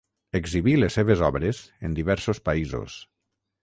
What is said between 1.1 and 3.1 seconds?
obres en diversos països.